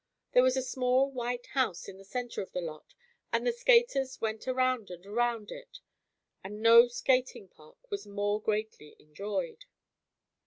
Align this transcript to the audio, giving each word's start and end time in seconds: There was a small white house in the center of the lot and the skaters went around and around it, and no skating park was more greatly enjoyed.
There 0.31 0.41
was 0.41 0.57
a 0.57 0.63
small 0.63 1.11
white 1.11 1.45
house 1.53 1.87
in 1.87 1.99
the 1.99 2.03
center 2.03 2.41
of 2.41 2.51
the 2.53 2.59
lot 2.61 2.95
and 3.31 3.45
the 3.45 3.51
skaters 3.51 4.19
went 4.19 4.47
around 4.47 4.89
and 4.89 5.05
around 5.05 5.51
it, 5.51 5.79
and 6.43 6.59
no 6.59 6.87
skating 6.87 7.47
park 7.49 7.77
was 7.91 8.07
more 8.07 8.41
greatly 8.41 8.95
enjoyed. 8.97 9.65